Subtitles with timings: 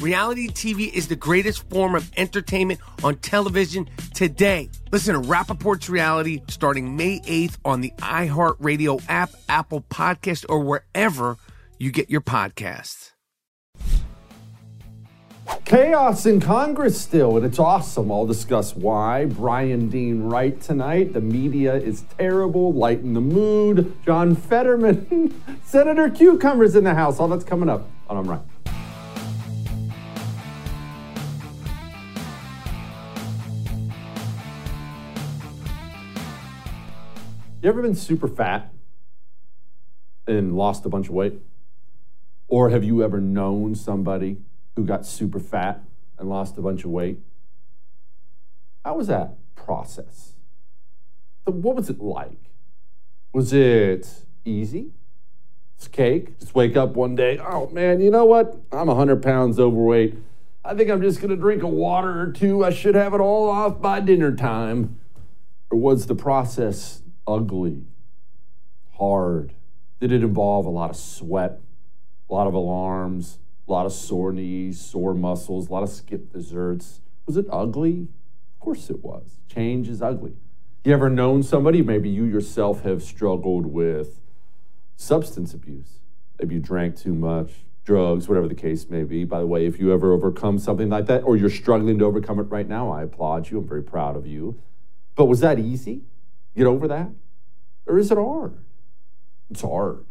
[0.00, 4.70] Reality TV is the greatest form of entertainment on television today.
[4.92, 11.36] Listen to Rapaport's Reality starting May 8th on the iHeartRadio app, Apple Podcast, or wherever
[11.78, 13.12] you get your podcasts.
[15.66, 18.10] Chaos in Congress still, and it's awesome.
[18.10, 19.26] I'll discuss why.
[19.26, 21.12] Bryan Dean Wright tonight.
[21.12, 23.94] The media is terrible, lighten the mood.
[24.06, 27.20] John Fetterman, Senator Cucumbers in the House.
[27.20, 28.40] All that's coming up on I'm Right.
[37.62, 38.72] You ever been super fat
[40.26, 41.42] and lost a bunch of weight?
[42.48, 44.38] Or have you ever known somebody
[44.76, 45.82] who got super fat
[46.18, 47.18] and lost a bunch of weight?
[48.82, 50.36] How was that process?
[51.44, 52.50] What was it like?
[53.34, 54.92] Was it easy?
[55.76, 56.38] It's cake.
[56.38, 58.56] Just wake up one day, oh man, you know what?
[58.72, 60.16] I'm 100 pounds overweight.
[60.64, 62.64] I think I'm just going to drink a water or two.
[62.64, 64.98] I should have it all off by dinner time.
[65.70, 67.84] Or was the process ugly,
[68.98, 69.54] hard?
[70.00, 71.60] Did it involve a lot of sweat,
[72.28, 76.32] a lot of alarms, a lot of sore knees, sore muscles, a lot of skipped
[76.32, 77.00] desserts?
[77.26, 78.08] Was it ugly?
[78.54, 79.38] Of course it was.
[79.48, 80.34] Change is ugly.
[80.84, 84.20] You ever known somebody, maybe you yourself have struggled with
[84.96, 86.00] substance abuse?
[86.38, 87.52] Maybe you drank too much,
[87.84, 89.24] drugs, whatever the case may be.
[89.24, 92.38] By the way, if you ever overcome something like that, or you're struggling to overcome
[92.40, 93.58] it right now, I applaud you.
[93.58, 94.60] I'm very proud of you.
[95.14, 96.04] But was that easy?
[96.56, 97.10] Get over that?
[97.86, 98.58] Or is it hard?
[99.50, 100.04] It's hard.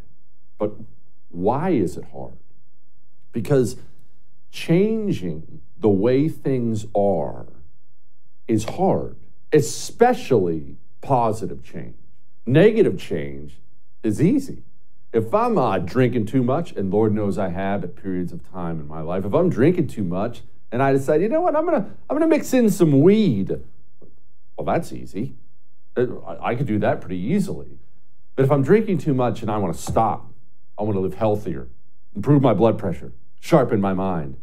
[0.57, 0.73] But
[1.29, 2.37] why is it hard?
[3.31, 3.77] Because
[4.51, 7.47] changing the way things are
[8.47, 9.15] is hard,
[9.53, 11.95] especially positive change.
[12.45, 13.59] Negative change
[14.03, 14.63] is easy.
[15.13, 18.79] If I'm uh, drinking too much, and Lord knows I have at periods of time
[18.79, 20.41] in my life, if I'm drinking too much
[20.71, 23.49] and I decide, you know what, I'm gonna I'm gonna mix in some weed.
[24.57, 25.35] Well, that's easy.
[25.97, 26.05] Uh,
[26.41, 27.79] I could do that pretty easily.
[28.35, 30.31] But if I'm drinking too much and I want to stop,
[30.77, 31.67] I want to live healthier,
[32.15, 34.37] improve my blood pressure, sharpen my mind,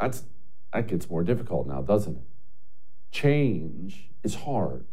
[0.00, 0.24] that's,
[0.72, 2.22] that gets more difficult now, doesn't it?
[3.10, 4.84] Change is hard.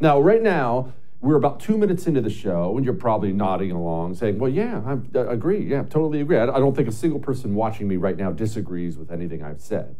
[0.00, 4.14] Now, right now, we're about two minutes into the show, and you're probably nodding along,
[4.14, 5.66] saying, Well, yeah, I, agree.
[5.66, 6.38] Yeah, totally agree.
[6.38, 9.96] I don't think a single person watching me right now disagrees with anything I've said.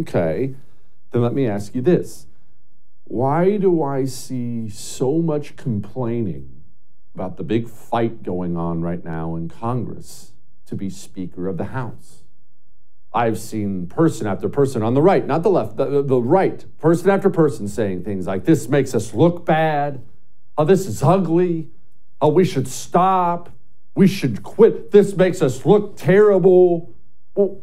[0.00, 0.54] Okay,
[1.10, 2.26] then let me ask you this
[3.08, 6.62] why do I see so much complaining
[7.14, 10.32] about the big fight going on right now in Congress
[10.66, 12.22] to be Speaker of the House?
[13.12, 17.08] I've seen person after person on the right, not the left, the, the right, person
[17.08, 20.04] after person saying things like, this makes us look bad,
[20.58, 21.70] oh, this is ugly,
[22.20, 23.48] oh, we should stop,
[23.94, 26.94] we should quit, this makes us look terrible.
[27.34, 27.62] Well,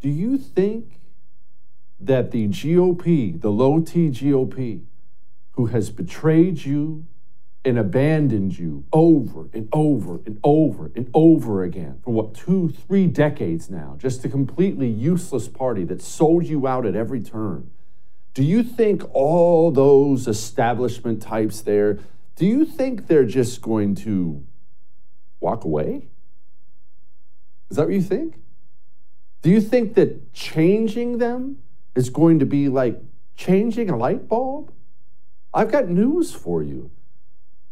[0.00, 0.98] Do you think
[2.00, 4.82] that the GOP, the low T GOP,
[5.52, 7.06] who has betrayed you
[7.64, 13.06] and abandoned you over and over and over and over again for what, two, three
[13.06, 17.70] decades now, just a completely useless party that sold you out at every turn?
[18.34, 21.98] Do you think all those establishment types there,
[22.36, 24.44] do you think they're just going to
[25.40, 26.08] walk away?
[27.70, 28.36] Is that what you think?
[29.42, 31.58] Do you think that changing them
[31.96, 33.00] is going to be like
[33.34, 34.72] changing a light bulb?
[35.52, 36.90] I've got news for you.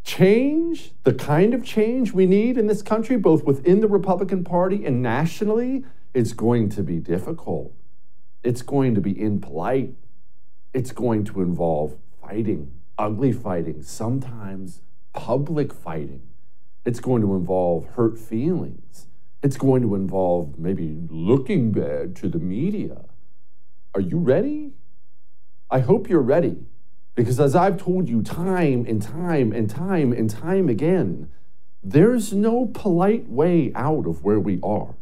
[0.02, 4.84] Change, the kind of change we need in this country, both within the Republican Party
[4.84, 7.72] and nationally, is going to be difficult.
[8.42, 9.94] It's going to be impolite.
[10.72, 14.80] It's going to involve fighting, ugly fighting, sometimes
[15.12, 16.22] public fighting.
[16.84, 19.06] It's going to involve hurt feelings.
[19.42, 23.04] It's going to involve maybe looking bad to the media.
[23.94, 24.72] Are you ready?
[25.70, 26.66] I hope you're ready.
[27.14, 31.30] Because as I've told you time and time and time and time again,
[31.82, 34.94] there's no polite way out of where we are.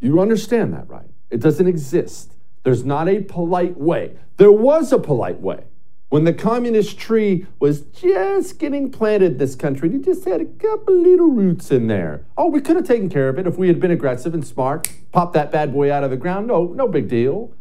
[0.00, 1.08] You understand that, right?
[1.30, 2.32] It doesn't exist.
[2.64, 4.16] There's not a polite way.
[4.36, 5.64] There was a polite way.
[6.08, 10.94] When the communist tree was just getting planted this country, it just had a couple
[10.94, 12.24] little roots in there.
[12.36, 14.92] Oh, we could have taken care of it if we had been aggressive and smart,
[15.12, 16.48] popped that bad boy out of the ground.
[16.48, 17.52] No, no big deal.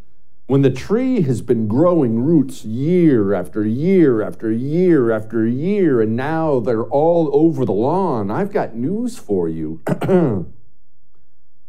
[0.45, 6.17] When the tree has been growing roots year after year after year after year, and
[6.17, 9.81] now they're all over the lawn, I've got news for you.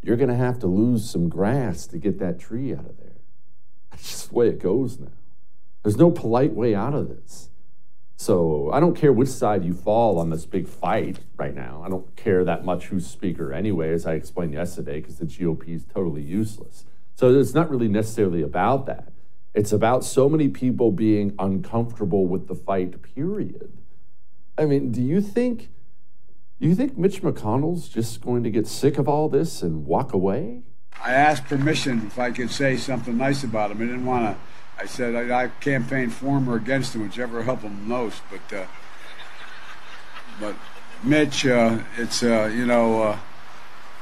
[0.03, 3.21] You're going to have to lose some grass to get that tree out of there.
[3.93, 5.13] That's just the way it goes now.
[5.85, 7.51] There's no polite way out of this.
[8.17, 11.83] So I don't care which side you fall on this big fight right now.
[11.85, 15.69] I don't care that much who's speaker anyway, as I explained yesterday, because the GOP
[15.69, 16.85] is totally useless.
[17.17, 19.13] So it's not really necessarily about that.
[19.55, 23.73] It's about so many people being uncomfortable with the fight, period.
[24.59, 25.71] I mean, do you think
[26.61, 30.13] do you think Mitch McConnell's just going to get sick of all this and walk
[30.13, 30.63] away?
[31.03, 33.79] I asked permission if I could say something nice about him.
[33.79, 34.37] I didn't want to.
[34.81, 38.23] I said I, I campaigned for him or against him, whichever helped him most.
[38.31, 38.67] But uh,
[40.41, 40.55] but
[41.03, 43.19] Mitch, uh, it's uh, you know, uh,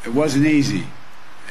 [0.05, 0.87] it wasn't easy,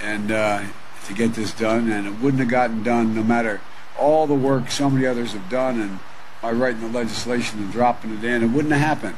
[0.01, 0.63] and uh,
[1.05, 3.61] to get this done, and it wouldn't have gotten done no matter
[3.97, 5.99] all the work so many others have done and
[6.41, 8.43] by writing the legislation and dropping it in.
[8.43, 9.15] It wouldn't have happened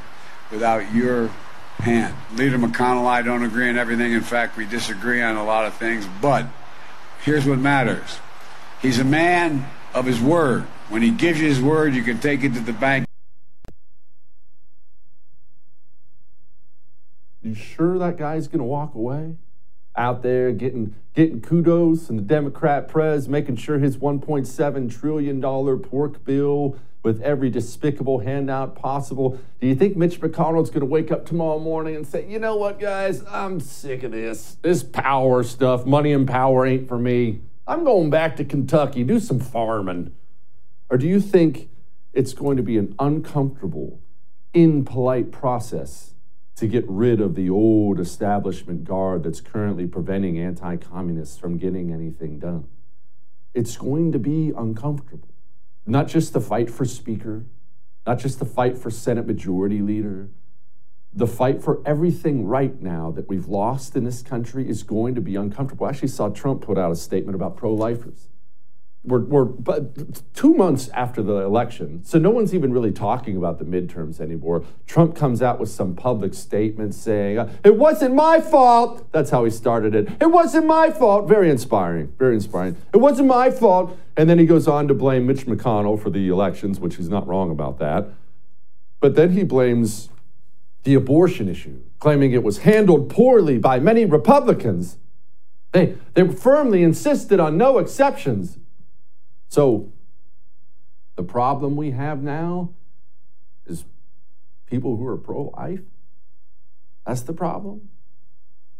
[0.51, 1.29] without your
[1.79, 2.15] hand.
[2.35, 4.11] Leader McConnell, I don't agree on everything.
[4.11, 6.07] In fact, we disagree on a lot of things.
[6.21, 6.47] But
[7.23, 8.19] here's what matters
[8.81, 10.63] he's a man of his word.
[10.89, 13.07] When he gives you his word, you can take it to the bank.
[17.41, 19.37] You sure that guy's going to walk away?
[19.95, 25.77] Out there getting getting kudos and the Democrat press, making sure his 1.7 trillion dollar
[25.77, 29.37] pork bill with every despicable handout possible.
[29.59, 32.55] Do you think Mitch McConnell's going to wake up tomorrow morning and say, "You know
[32.55, 33.23] what, guys?
[33.29, 34.57] I'm sick of this.
[34.61, 37.41] This power stuff, money and power ain't for me.
[37.67, 40.13] I'm going back to Kentucky, do some farming."
[40.89, 41.69] Or do you think
[42.13, 43.99] it's going to be an uncomfortable,
[44.53, 46.12] impolite process
[46.55, 51.91] to get rid of the old establishment guard that's currently preventing anti communists from getting
[51.91, 52.67] anything done.
[53.53, 55.29] It's going to be uncomfortable.
[55.85, 57.45] Not just the fight for Speaker,
[58.05, 60.29] not just the fight for Senate Majority Leader,
[61.13, 65.21] the fight for everything right now that we've lost in this country is going to
[65.21, 65.85] be uncomfortable.
[65.85, 68.29] I actually saw Trump put out a statement about pro lifers
[69.05, 69.85] we're, we're
[70.33, 74.63] two months after the election, so no one's even really talking about the midterms anymore.
[74.87, 79.11] Trump comes out with some public statement saying, uh, It wasn't my fault.
[79.11, 80.09] That's how he started it.
[80.21, 81.27] It wasn't my fault.
[81.27, 82.13] Very inspiring.
[82.17, 82.77] Very inspiring.
[82.93, 83.97] It wasn't my fault.
[84.15, 87.27] And then he goes on to blame Mitch McConnell for the elections, which he's not
[87.27, 88.07] wrong about that.
[89.01, 90.09] But then he blames
[90.83, 94.97] the abortion issue, claiming it was handled poorly by many Republicans.
[95.73, 98.59] They, they firmly insisted on no exceptions.
[99.53, 99.91] So
[101.15, 102.73] the problem we have now
[103.67, 103.85] is
[104.65, 105.81] people who are pro life.
[107.05, 107.87] That's the problem.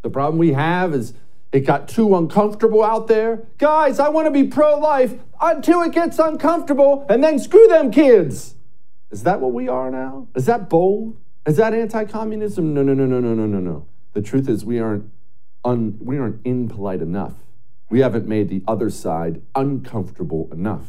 [0.02, 1.14] The problem we have is
[1.52, 3.46] it got too uncomfortable out there.
[3.60, 7.92] Guys, I want to be pro life until it gets uncomfortable and then screw them
[7.92, 8.56] kids.
[9.12, 10.28] Is that what we are now?
[10.34, 11.16] Is that bold?
[11.46, 12.74] Is that anti communism?
[12.74, 13.86] No, no, no, no, no, no, no, no.
[14.14, 15.08] The truth is, we aren't,
[15.64, 17.36] un, we aren't impolite enough
[17.94, 20.88] we haven't made the other side uncomfortable enough.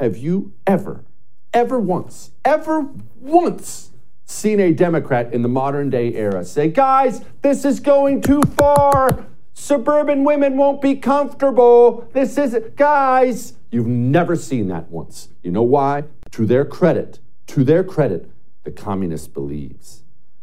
[0.00, 1.04] Have you ever,
[1.52, 2.88] ever once, ever
[3.20, 3.90] once
[4.24, 9.26] seen a Democrat in the modern day era say, guys, this is going too far?
[9.52, 12.08] Suburban women won't be comfortable.
[12.14, 15.28] This isn't, guys, you've never seen that once.
[15.42, 16.04] You know why?
[16.30, 18.30] To their credit, to their credit,
[18.64, 20.02] the communist believes.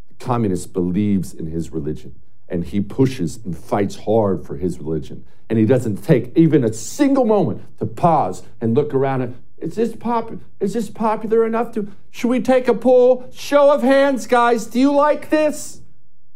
[0.09, 2.13] The communist believes in his religion
[2.47, 5.25] and he pushes and fights hard for his religion.
[5.49, 9.75] And he doesn't take even a single moment to pause and look around and is
[9.75, 13.29] this pop is this popular enough to should we take a poll?
[13.33, 14.65] Show of hands, guys.
[14.65, 15.81] Do you like this?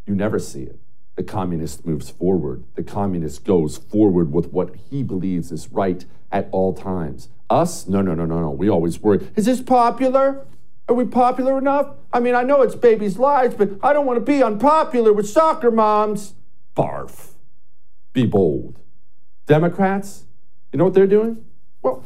[0.06, 0.80] You never see it.
[1.16, 2.64] The communist moves forward.
[2.76, 7.28] The communist goes forward with what he believes is right at all times.
[7.50, 7.88] Us?
[7.88, 8.52] No, no, no, no, no.
[8.52, 9.28] We always worry.
[9.36, 10.46] Is this popular?
[10.90, 11.92] Are we popular enough?
[12.12, 15.30] I mean, I know it's babies' lives, but I don't want to be unpopular with
[15.30, 16.34] soccer moms.
[16.76, 17.34] Barf.
[18.12, 18.80] Be bold.
[19.46, 20.26] Democrats,
[20.74, 21.46] you know what they're doing?
[21.84, 22.04] Well,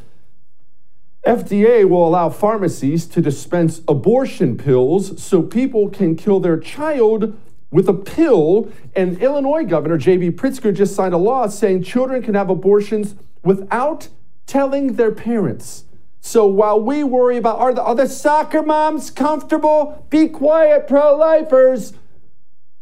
[1.25, 7.39] FDA will allow pharmacies to dispense abortion pills so people can kill their child
[7.71, 8.69] with a pill.
[8.97, 10.31] And Illinois Governor J.B.
[10.31, 14.09] Pritzker just signed a law saying children can have abortions without
[14.45, 15.85] telling their parents.
[16.25, 20.07] So while we worry about are the, are the soccer moms comfortable?
[20.09, 21.91] Be quiet, pro lifers.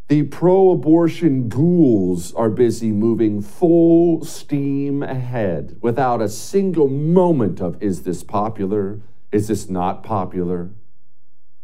[0.09, 7.81] The pro abortion ghouls are busy moving full steam ahead without a single moment of
[7.81, 9.01] is this popular?
[9.31, 10.69] Is this not popular?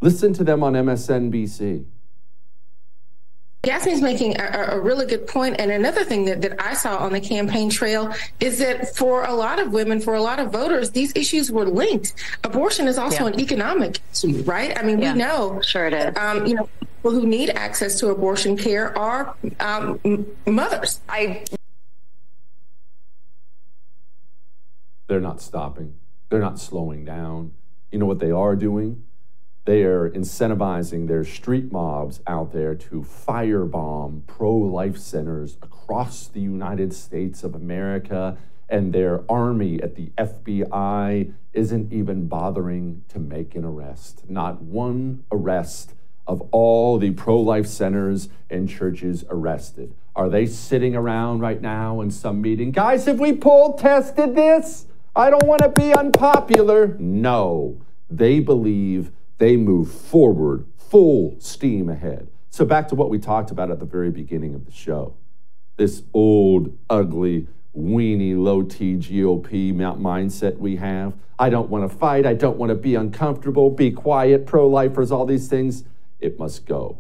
[0.02, 1.86] Listen to them on MSNBC.
[3.68, 5.58] Yasmin's making a, a, really good point.
[5.60, 9.34] And another thing that, that I saw on the campaign trail is that for a
[9.34, 12.14] lot of women, for a lot of voters, these issues were linked.
[12.46, 13.34] Abortion is also yeah.
[13.34, 14.78] an economic issue, right?
[14.80, 15.12] I mean, yeah.
[15.12, 15.62] we know.
[15.62, 16.16] Sure it is.
[16.16, 20.00] Um, you know, people who need access to abortion care are um,
[20.46, 21.02] mothers.
[21.10, 21.44] I.
[25.08, 25.96] They're not stopping.
[26.30, 27.52] They're not slowing down.
[27.92, 29.04] You know what they are doing?
[29.68, 36.40] They are incentivizing their street mobs out there to firebomb pro life centers across the
[36.40, 38.38] United States of America.
[38.70, 44.24] And their army at the FBI isn't even bothering to make an arrest.
[44.30, 45.96] Not one arrest
[46.26, 49.94] of all the pro life centers and churches arrested.
[50.16, 52.72] Are they sitting around right now in some meeting?
[52.72, 54.86] Guys, have we poll tested this?
[55.14, 56.96] I don't want to be unpopular.
[57.00, 62.28] No, they believe they move forward full steam ahead.
[62.50, 65.16] So, back to what we talked about at the very beginning of the show
[65.78, 71.14] this old, ugly, weenie, low T GOP mindset we have.
[71.38, 72.26] I don't want to fight.
[72.26, 75.84] I don't want to be uncomfortable, be quiet, pro lifers, all these things.
[76.20, 76.98] It must go.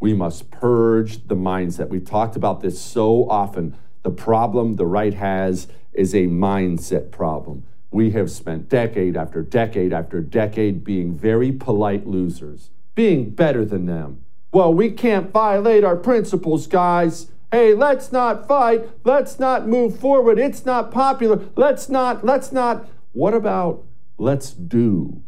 [0.00, 1.88] We must purge the mindset.
[1.88, 3.76] We've talked about this so often.
[4.02, 9.92] The problem the right has is a mindset problem we have spent decade after decade
[9.92, 14.20] after decade being very polite losers, being better than them.
[14.52, 17.28] Well, we can't violate our principles, guys.
[17.52, 18.90] Hey, let's not fight.
[19.04, 20.40] Let's not move forward.
[20.40, 21.40] It's not popular.
[21.54, 22.88] Let's not, let's not.
[23.12, 23.84] What about
[24.18, 25.22] let's do?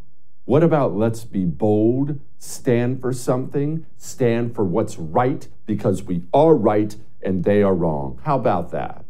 [0.45, 6.57] What about let's be bold, stand for something, stand for what's right because we are
[6.57, 8.21] right and they are wrong?
[8.25, 9.05] How about that?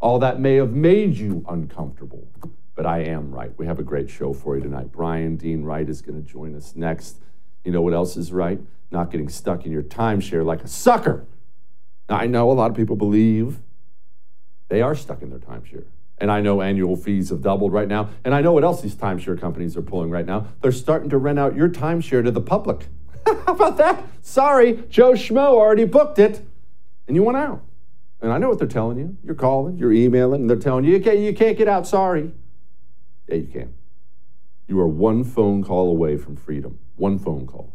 [0.00, 2.26] All that may have made you uncomfortable
[2.78, 3.50] but I am right.
[3.58, 4.92] We have a great show for you tonight.
[4.92, 7.16] Bryan Dean Wright is going to join us next.
[7.64, 8.60] You know what else is right?
[8.92, 11.26] Not getting stuck in your timeshare like a sucker.
[12.08, 13.58] Now, I know a lot of people believe
[14.68, 15.86] they are stuck in their timeshare.
[16.18, 18.10] And I know annual fees have doubled right now.
[18.24, 20.46] And I know what else these timeshare companies are pulling right now.
[20.62, 22.86] They're starting to rent out your timeshare to the public.
[23.26, 24.04] How about that?
[24.22, 26.42] Sorry, Joe Schmo already booked it.
[27.08, 27.60] And you went out.
[28.20, 29.16] And I know what they're telling you.
[29.24, 31.84] You're calling, you're emailing, and they're telling you, you can't, you can't get out.
[31.84, 32.30] Sorry.
[33.36, 33.74] You can.
[34.66, 36.78] You are one phone call away from freedom.
[36.96, 37.72] One phone call.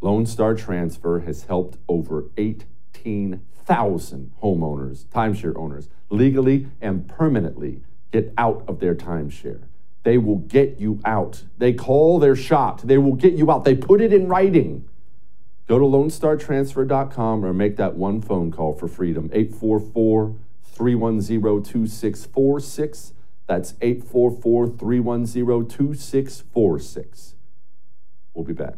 [0.00, 8.64] Lone Star Transfer has helped over 18,000 homeowners, timeshare owners, legally and permanently get out
[8.66, 9.62] of their timeshare.
[10.02, 11.44] They will get you out.
[11.58, 12.82] They call their shot.
[12.84, 13.64] They will get you out.
[13.64, 14.88] They put it in writing.
[15.68, 19.30] Go to LoneStarTransfer.com or make that one phone call for freedom.
[19.32, 20.34] 844
[20.64, 23.12] 310 2646.
[23.46, 27.34] That's 844 310 2646.
[28.34, 28.74] We'll be back.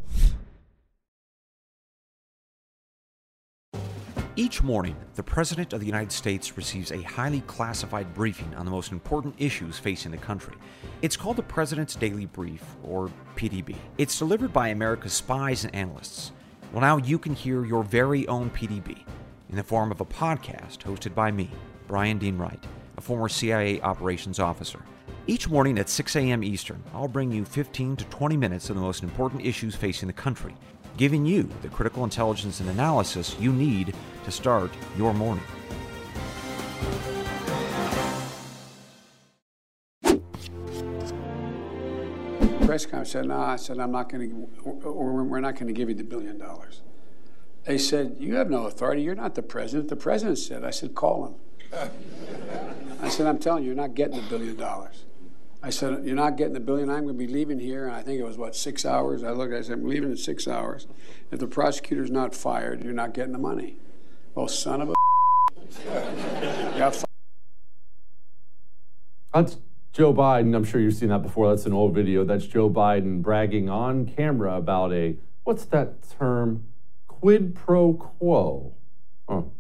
[4.37, 8.71] Each morning, the President of the United States receives a highly classified briefing on the
[8.73, 10.57] most important issues facing the country.
[11.03, 13.77] It's called the President's Daily Brief, or PDB.
[13.97, 16.33] It's delivered by America's spies and analysts.
[16.73, 19.05] Well, now you can hear your very own PDB
[19.51, 21.49] in the form of a podcast hosted by me,
[21.87, 22.67] Bryan Dean Wright
[23.05, 24.81] former CIA operations officer.
[25.27, 26.43] Each morning at 6 a.m.
[26.43, 30.15] Eastern, I'll bring you 15 to 20 minutes of the most important issues facing the
[30.15, 30.55] country,
[30.97, 33.95] giving you the critical intelligence and analysis you need
[34.25, 35.45] to start your morning.
[42.65, 45.91] Press conference said, "No," I said, "I'm not going to, we're not going to give
[45.91, 46.81] you the billion dollars."
[47.65, 49.03] They said, "You have no authority.
[49.03, 51.35] You're not the president." The president said, "I said, call him."
[53.01, 55.05] I said, I'm telling you, you're not getting the billion dollars.
[55.63, 56.91] I said, You're not getting the billion.
[56.91, 57.87] I'm going to be leaving here.
[57.87, 59.23] And I think it was, what, six hours?
[59.23, 60.87] I looked, I said, I'm leaving in six hours.
[61.31, 63.79] If the prosecutor's not fired, you're not getting the money.
[64.35, 64.95] Well, son of a.
[69.33, 69.57] That's
[69.93, 70.55] Joe Biden.
[70.55, 71.49] I'm sure you've seen that before.
[71.49, 72.25] That's an old video.
[72.25, 76.65] That's Joe Biden bragging on camera about a, what's that term?
[77.09, 78.75] Quid pro quo.
[79.29, 79.51] Oh.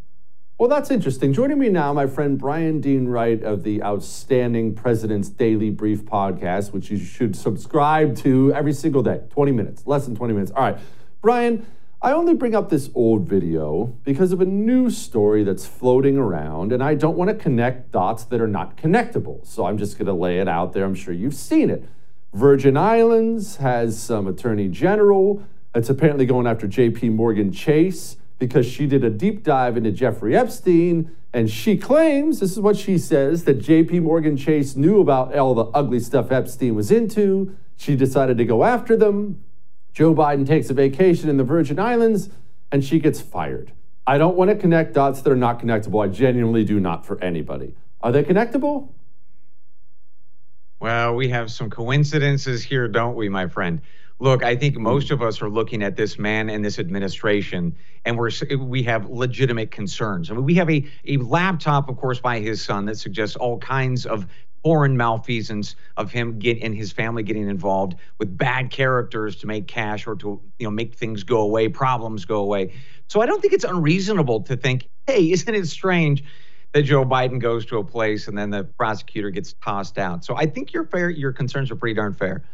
[0.56, 1.32] Well, that's interesting.
[1.32, 6.72] Joining me now, my friend Bryan Dean Wright of the outstanding President's Daily Brief podcast,
[6.72, 9.22] which you should subscribe to every single day.
[9.30, 10.52] 20 minutes, less than 20 minutes.
[10.52, 10.78] All right.
[11.20, 11.66] Bryan,
[12.00, 16.72] I only bring up this old video because of a news story that's floating around,
[16.72, 19.44] and I don't want to connect dots that are not connectable.
[19.44, 20.84] So I'm just going to lay it out there.
[20.84, 21.82] I'm sure you've seen it.
[22.32, 25.42] Virgin Islands has some attorney general
[25.72, 30.36] that's apparently going after JP Morgan Chase because she did a deep dive into Jeffrey
[30.36, 31.10] Epstein.
[31.32, 35.54] And she claims, this is what she says, that JP Morgan Chase knew about all
[35.54, 37.56] the ugly stuff Epstein was into.
[37.76, 39.42] She decided to go after them.
[39.94, 42.28] Joe Biden takes a vacation in the Virgin Islands
[42.70, 43.72] and she gets fired.
[44.06, 46.04] I don't want to connect dots that are not connectable.
[46.04, 47.74] I genuinely do not for anybody.
[48.02, 48.90] Are they connectable?
[50.80, 53.80] Well, we have some coincidences here, don't we, my friend?
[54.20, 54.82] Look, I think hmm.
[54.82, 59.08] most of us are looking at this man and this administration, and we're we have
[59.10, 60.30] legitimate concerns.
[60.30, 63.58] I mean, we have a a laptop, of course, by his son that suggests all
[63.58, 64.26] kinds of
[64.62, 69.68] foreign malfeasance of him get and his family getting involved with bad characters to make
[69.68, 72.72] cash or to you know make things go away, problems go away.
[73.08, 76.24] So I don't think it's unreasonable to think, hey, isn't it strange
[76.72, 80.24] that Joe Biden goes to a place and then the prosecutor gets tossed out?
[80.24, 82.44] So I think your fair your concerns are pretty darn fair.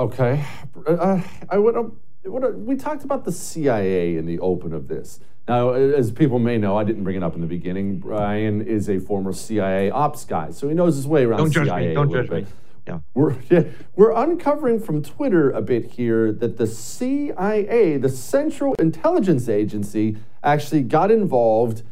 [0.00, 0.42] Okay.
[0.86, 1.76] Uh, I would.
[1.76, 1.88] Uh,
[2.24, 5.20] we talked about the CIA in the open of this.
[5.46, 7.98] Now, as people may know, I didn't bring it up in the beginning.
[7.98, 11.66] Bryan is a former CIA ops guy, so he knows his way around Don't judge
[11.66, 11.88] CIA.
[11.88, 11.94] Me.
[11.94, 12.44] Don't judge bit.
[12.44, 12.50] me.
[12.86, 13.00] Yeah.
[13.12, 19.50] We're, yeah, we're uncovering from Twitter a bit here that the CIA, the Central Intelligence
[19.50, 21.82] Agency, actually got involved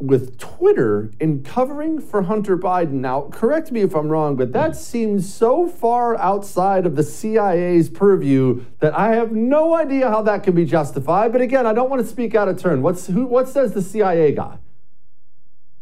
[0.00, 2.92] with Twitter in covering for Hunter Biden.
[2.92, 4.80] Now, correct me if I'm wrong, but that mm-hmm.
[4.80, 10.42] seems so far outside of the CIA's purview that I have no idea how that
[10.42, 11.32] can be justified.
[11.32, 12.82] But again, I don't want to speak out of turn.
[12.82, 13.26] What's who?
[13.26, 14.58] What says the CIA guy?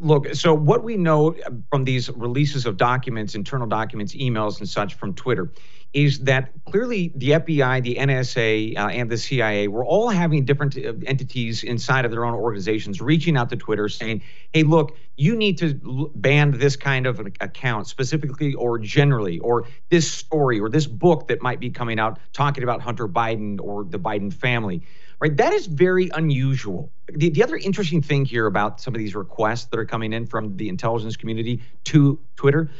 [0.01, 1.35] Look, so what we know
[1.71, 5.51] from these releases of documents, internal documents, emails, and such from Twitter
[5.93, 10.77] is that clearly the FBI, the NSA, uh, and the CIA were all having different
[10.77, 15.35] uh, entities inside of their own organizations reaching out to Twitter saying, hey, look, you
[15.35, 20.87] need to ban this kind of account specifically or generally, or this story or this
[20.87, 24.83] book that might be coming out talking about Hunter Biden or the Biden family.
[25.21, 26.93] Right, that is very unusual.
[27.15, 30.27] The, the other interesting thing here about some of these requests that are coming in
[30.27, 32.71] from the intelligence community to Twitter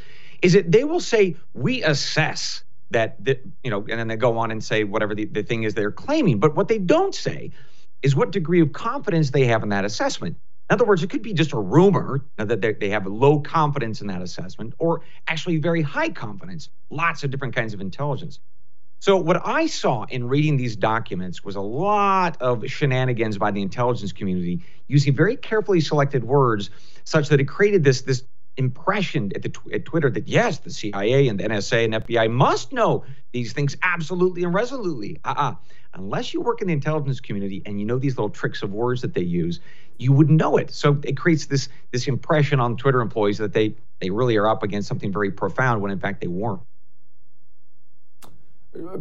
[0.43, 4.39] is that they will say, We assess that, that you know, and then they go
[4.39, 6.39] on and say whatever the, the thing is they're claiming.
[6.39, 7.51] But what they don't say
[8.03, 10.37] is what degree of confidence they have in that assessment.
[10.71, 14.07] In other words, it could be just a rumor that they have low confidence in
[14.09, 18.39] that assessment, or actually very high confidence, lots of different kinds of intelligence.
[19.01, 23.63] So, what I saw in reading these documents was a lot of shenanigans by the
[23.63, 26.71] intelligence community using very carefully selected words,
[27.05, 28.25] such that it created this, this
[28.57, 32.73] impression at, the, at Twitter that yes, the CIA and the NSA and FBI must
[32.73, 35.21] know these things absolutely and resolutely.
[35.25, 35.55] Uh-uh.
[35.95, 39.03] Unless you work in the intelligence community and you know these little tricks of words
[39.03, 39.61] that they use,
[39.97, 40.71] you wouldn't know it.
[40.73, 44.63] So it creates this this impression on Twitter employees that they they really are up
[44.63, 46.61] against something very profound when in fact they weren't.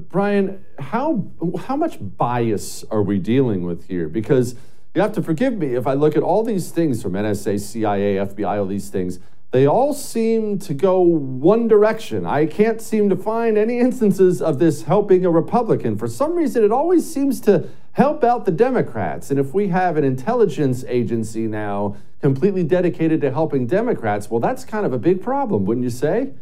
[0.09, 4.09] Bryan, how how much bias are we dealing with here?
[4.09, 4.55] Because
[4.95, 8.15] you have to forgive me if I look at all these things from NSA, CIA,
[8.15, 9.19] FBI, all these things
[9.51, 12.25] they all seem to go one direction.
[12.25, 15.97] I can't seem to find any instances of this helping a Republican.
[15.97, 19.31] For some reason, it always seems to help out the Democrats.
[19.31, 24.65] And if we have an intelligence agency now completely dedicated to helping Democrats, well, that's
[24.65, 26.33] kind of a big problem, wouldn't you say?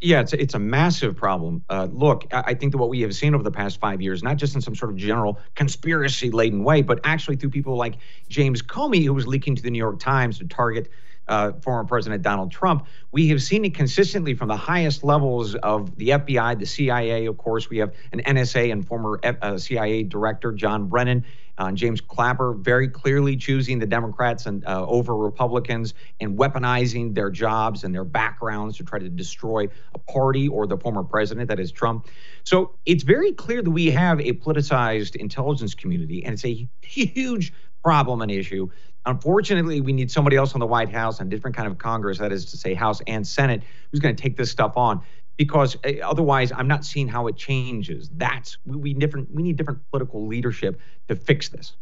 [0.00, 1.64] Yeah, it's a, it's a massive problem.
[1.70, 4.36] Uh, look, I think that what we have seen over the past five years, not
[4.36, 7.96] just in some sort of general conspiracy laden way, but actually through people like
[8.28, 10.90] James Comey, who was leaking to the New York Times to target
[11.28, 12.86] uh, former President Donald Trump.
[13.10, 17.36] We have seen it consistently from the highest levels of the FBI, the CIA, of
[17.38, 17.70] course.
[17.70, 21.24] We have an NSA and former F- uh, CIA director, John Brennan,
[21.58, 27.30] Uh, James Clapper very clearly choosing the Democrats and uh, over Republicans and weaponizing their
[27.30, 31.60] jobs and their backgrounds to try to destroy a party or the former president, that
[31.60, 32.06] is Trump.
[32.44, 37.52] So it's very clear that we have a politicized intelligence community, and it's a huge
[37.82, 38.68] problem and issue.
[39.04, 42.32] Unfortunately, we need somebody else on the White House and different kind of Congress, that
[42.32, 45.00] is to say, House and Senate, who's going to take this stuff on.
[45.36, 48.10] Because uh, otherwise, I'm not seeing how it changes.
[48.14, 49.32] That's we, we different.
[49.34, 51.74] We need different political leadership to fix this.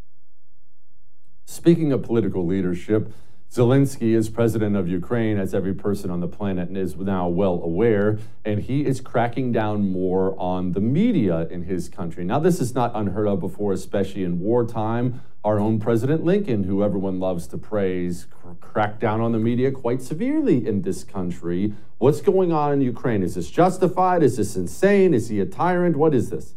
[1.46, 3.12] Speaking of political leadership,
[3.54, 8.18] Zelensky is president of Ukraine, as every person on the planet is now well aware,
[8.44, 12.24] and he is cracking down more on the media in his country.
[12.24, 15.22] Now, this is not unheard of before, especially in wartime.
[15.44, 18.26] Our own President Lincoln, who everyone loves to praise,
[18.60, 21.74] cracked down on the media quite severely in this country.
[21.98, 23.22] What's going on in Ukraine?
[23.22, 24.24] Is this justified?
[24.24, 25.14] Is this insane?
[25.14, 25.96] Is he a tyrant?
[25.96, 26.56] What is this?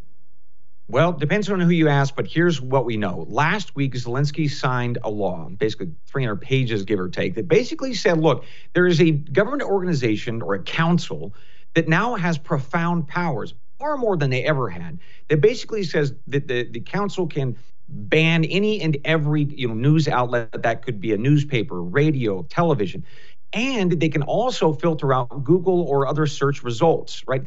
[0.89, 3.26] Well, depends on who you ask, but here's what we know.
[3.28, 8.19] Last week, Zelensky signed a law, basically 300 pages, give or take, that basically said,
[8.19, 11.34] look, there is a government organization or a council
[11.73, 16.47] that now has profound powers, far more than they ever had, that basically says that
[16.47, 17.58] the, the council can
[17.89, 23.04] ban any and every you know, news outlet that could be a newspaper, radio, television,
[23.52, 27.43] and they can also filter out Google or other search results, right?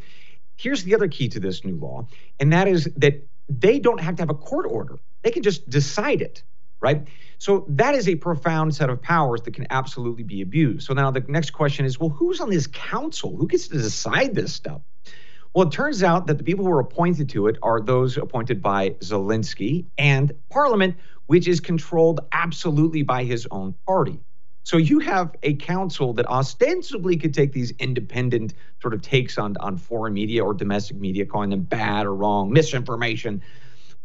[0.57, 2.07] Here's the other key to this new law,
[2.39, 4.99] and that is that they don't have to have a court order.
[5.23, 6.43] They can just decide it,
[6.81, 7.07] right?
[7.39, 10.87] So that is a profound set of powers that can absolutely be abused.
[10.87, 13.37] So now the next question is well, who's on this council?
[13.37, 14.83] Who gets to decide this stuff?
[15.55, 18.63] Well, it turns out that the people who are appointed to it are those appointed
[18.63, 24.21] by Zelensky and Parliament, which is controlled absolutely by his own party.
[24.71, 29.57] So you have a council that ostensibly could take these independent sort of takes on,
[29.59, 33.43] on foreign media or domestic media, calling them bad or wrong, misinformation.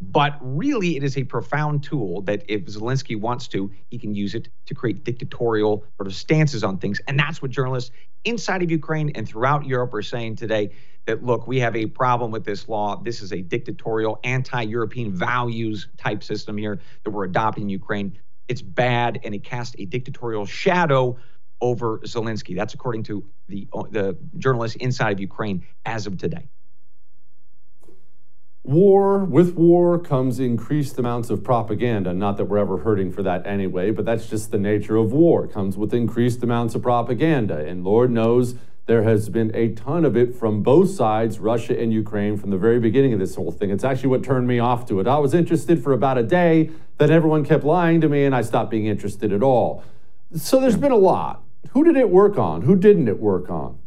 [0.01, 4.33] But really, it is a profound tool that if Zelensky wants to, he can use
[4.33, 6.99] it to create dictatorial sort of stances on things.
[7.07, 7.91] And that's what journalists
[8.23, 10.71] inside of Ukraine and throughout Europe are saying today
[11.05, 12.95] that, look, we have a problem with this law.
[12.95, 18.17] This is a dictatorial, anti European values type system here that we're adopting in Ukraine.
[18.47, 21.17] It's bad, and it casts a dictatorial shadow
[21.61, 22.55] over Zelensky.
[22.55, 26.49] That's according to the uh, the journalists inside of Ukraine as of today.
[28.63, 32.13] War, with war comes increased amounts of propaganda.
[32.15, 35.45] Not that we're ever hurting for that anyway, but that's just the nature of war.
[35.45, 37.57] It comes with increased amounts of propaganda.
[37.57, 38.55] And Lord knows
[38.87, 42.57] there has been a ton of it from both sides, Russia and Ukraine, from the
[42.57, 43.71] very beginning of this whole thing.
[43.71, 45.07] It's actually what turned me off to it.
[45.07, 48.41] I was interested for about a day, then everyone kept lying to me, and I
[48.41, 49.83] stopped being interested at all.
[50.35, 51.43] So there's been a lot.
[51.71, 52.61] Who did it work on?
[52.61, 53.79] Who didn't it work on?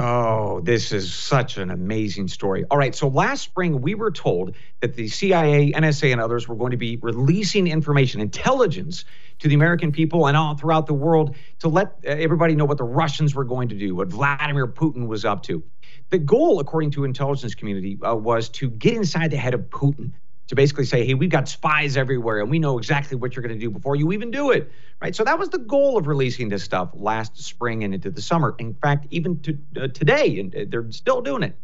[0.00, 2.64] Oh, this is such an amazing story.
[2.70, 2.94] All right.
[2.94, 6.76] So last spring, we were told that the CIA, NSA, and others were going to
[6.76, 9.04] be releasing information, intelligence
[9.40, 12.78] to the American people and all throughout the world to let uh, everybody know what
[12.78, 15.64] the Russians were going to do, what Vladimir Putin was up to.
[16.10, 20.12] The goal, according to intelligence community, uh, was to get inside the head of Putin,
[20.48, 23.54] to basically say, hey, we've got spies everywhere and we know exactly what you're going
[23.54, 24.70] to do before you even do it.
[25.00, 25.14] Right.
[25.14, 28.56] So that was the goal of releasing this stuff last spring and into the summer.
[28.58, 31.56] In fact, even to uh, today, and uh, they're still doing it.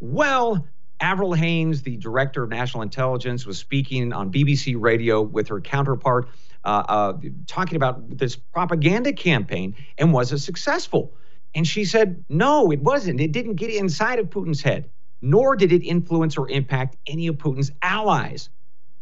[0.00, 0.66] Well,
[1.00, 6.28] Avril Haines, the director of national intelligence, was speaking on BBC radio with her counterpart,
[6.64, 7.12] uh, uh,
[7.46, 11.14] talking about this propaganda campaign and was it successful?
[11.54, 13.20] And she said, no, it wasn't.
[13.20, 17.36] It didn't get inside of Putin's head nor did it influence or impact any of
[17.36, 18.50] Putin's allies.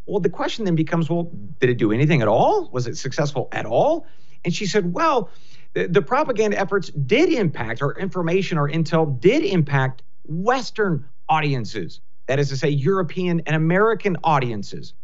[0.06, 2.68] Well, the question then becomes well, did it do anything at all?
[2.70, 4.06] Was it successful at all?
[4.44, 5.30] And she said, well,
[5.74, 12.00] the, the propaganda efforts did impact, or information or intel did impact Western audiences.
[12.26, 14.94] That is to say, European and American audiences.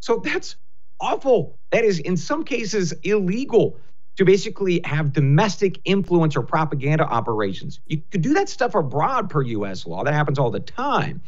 [0.00, 0.56] So that's
[1.00, 1.58] awful.
[1.70, 3.78] That is, in some cases, illegal
[4.16, 7.80] to basically have domestic influence or propaganda operations.
[7.86, 10.04] You could do that stuff abroad per US law.
[10.04, 11.22] That happens all the time,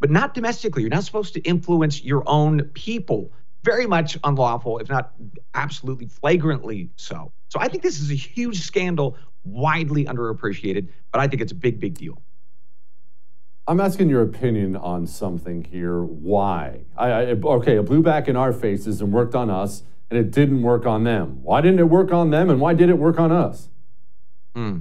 [0.00, 0.82] but not domestically.
[0.82, 3.32] You're not supposed to influence your own people.
[3.62, 5.12] Very much unlawful, if not
[5.54, 7.32] absolutely flagrantly so.
[7.48, 11.56] So I think this is a huge scandal, widely underappreciated, but I think it's a
[11.56, 12.20] big, big deal.
[13.66, 16.02] I'm asking your opinion on something here.
[16.02, 16.84] Why?
[16.98, 20.30] I, I, okay, it blew back in our faces and worked on us and it
[20.30, 21.42] didn't work on them.
[21.42, 23.68] Why didn't it work on them and why did it work on us?
[24.54, 24.78] Hmm.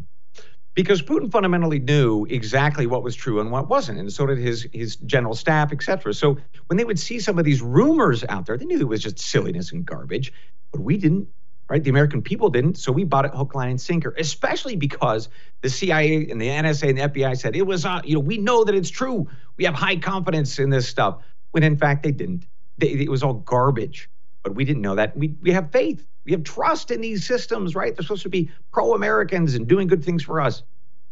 [0.76, 4.68] Because Putin fundamentally knew exactly what was true and what wasn't, and so did his
[4.74, 6.16] his general staff, etc.
[6.16, 9.04] So when they would see some of these rumors out there, they knew it was
[9.04, 10.34] just silliness and garbage,
[10.72, 11.28] but we didn't
[11.70, 11.84] right?
[11.84, 14.14] The American people didn't, so we bought it hook, line, and sinker.
[14.18, 15.30] Especially because
[15.62, 18.38] the CIA and the NSA and the FBI said it was, uh, you know, we
[18.38, 19.28] know that it's true.
[19.58, 21.20] We have high confidence in this stuff,
[21.52, 22.46] when in fact they didn't.
[22.78, 24.10] they, it was all garbage.
[24.44, 25.16] But we didn't know that.
[25.16, 26.06] We, we have faith.
[26.26, 27.96] We have trust in these systems, right?
[27.96, 30.64] They're supposed to be pro Americans and doing good things for us.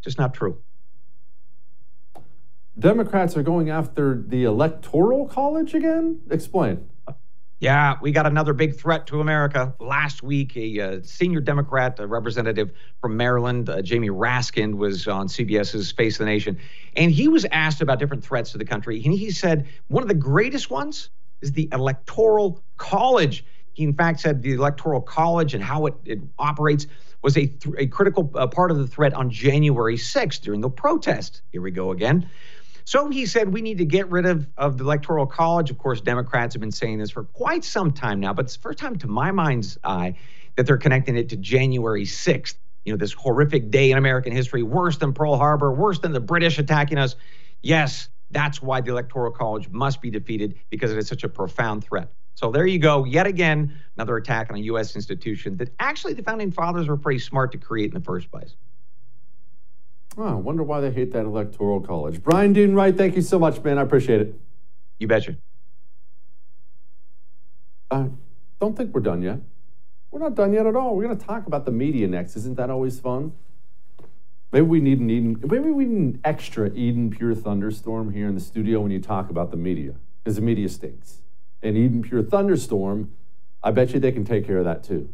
[0.02, 0.58] Just not true.
[2.80, 6.22] Democrats are going after the Electoral College again?
[6.30, 6.88] Explain.
[7.60, 9.76] Yeah, we got another big threat to America.
[9.80, 15.28] Last week, a uh, senior Democrat a representative from Maryland, uh, Jamie Raskin, was on
[15.28, 16.58] CBS's Face of the Nation.
[16.96, 19.00] And he was asked about different threats to the country.
[19.06, 23.46] And he said one of the greatest ones is the Electoral College.
[23.74, 26.88] He, in fact, said the Electoral College and how it, it operates
[27.22, 30.70] was a, th- a critical uh, part of the threat on January 6th during the
[30.70, 31.44] protest.
[31.52, 32.28] Here we go again.
[32.84, 35.70] So he said we need to get rid of, of the Electoral College.
[35.70, 38.62] Of course, Democrats have been saying this for quite some time now, but it's the
[38.62, 40.15] first time to my mind's eye
[40.56, 42.56] that they're connecting it to January 6th.
[42.84, 46.20] You know, this horrific day in American history, worse than Pearl Harbor, worse than the
[46.20, 47.15] British attacking us.
[47.62, 51.84] Yes, that's why the Electoral College must be defeated because it is such a profound
[51.84, 52.12] threat.
[52.36, 53.06] So there you go.
[53.06, 54.96] Yet again, another attack on a U.S.
[54.96, 58.56] institution that actually the founding fathers were pretty smart to create in the first place.
[60.17, 62.22] Oh, I wonder why they hate that electoral college.
[62.22, 63.78] Bryan Dean Wright, thank you so much, man.
[63.78, 64.39] I appreciate it.
[65.00, 65.38] You betcha.
[67.89, 68.10] I
[68.60, 69.39] don't think we're done yet.
[70.12, 70.96] We're not done yet at all.
[70.96, 72.36] We're going to talk about the media next.
[72.36, 73.34] Isn't that always fun?
[74.52, 78.36] Maybe we need an Eden, maybe we need an extra Eden Pure thunderstorm here in
[78.36, 81.21] the studio when you talk about the media, because the media stinks.
[81.63, 83.12] And Eden Pure thunderstorm,
[83.63, 85.10] I bet you they can take care of that too.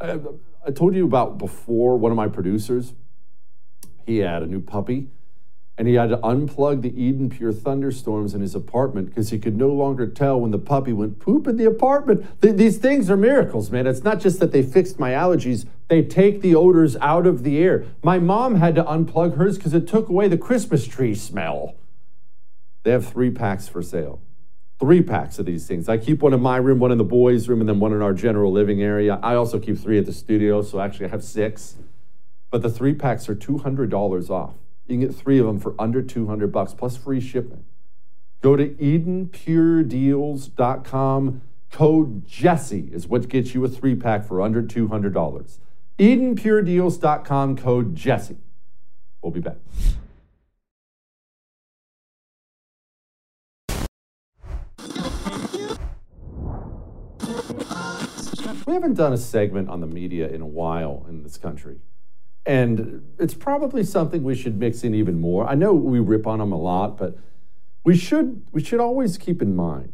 [0.00, 0.18] I,
[0.66, 2.92] I told you about before one of my producers
[4.06, 5.08] he had a new puppy,
[5.76, 9.56] and he had to unplug the Eden Pure thunderstorms in his apartment because he could
[9.56, 12.40] no longer tell when the puppy went poop in the apartment.
[12.40, 13.86] Th- these things are miracles, man.
[13.86, 17.58] It's not just that they fixed my allergies, they take the odors out of the
[17.58, 17.84] air.
[18.02, 21.74] My mom had to unplug hers because it took away the Christmas tree smell.
[22.84, 24.20] They have three packs for sale.
[24.78, 25.88] Three packs of these things.
[25.88, 28.02] I keep one in my room, one in the boys' room, and then one in
[28.02, 29.18] our general living area.
[29.22, 31.76] I also keep three at the studio, so actually I have six.
[32.50, 34.54] But the three packs are $200 off.
[34.86, 37.64] You can get three of them for under 200 bucks plus free shipping.
[38.42, 41.40] Go to EdenPureDeals.com.
[41.72, 45.58] Code Jesse is what gets you a three pack for under $200.
[45.98, 47.56] EdenPureDeals.com.
[47.56, 48.36] Code Jesse.
[49.22, 49.56] We'll be back.
[58.64, 61.78] We haven't done a segment on the media in a while in this country.
[62.44, 65.48] And it's probably something we should mix in even more.
[65.48, 67.18] I know we rip on them a lot, but
[67.84, 69.92] we should we should always keep in mind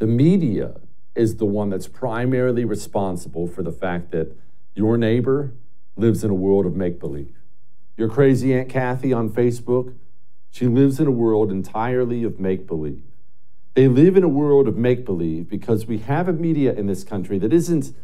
[0.00, 0.80] the media
[1.14, 4.34] is the one that's primarily responsible for the fact that
[4.74, 5.52] your neighbor
[5.96, 7.36] lives in a world of make believe.
[7.98, 9.94] Your crazy Aunt Kathy on Facebook,
[10.50, 13.02] she lives in a world entirely of make believe.
[13.74, 17.04] They live in a world of make believe because we have a media in this
[17.04, 17.94] country that isn't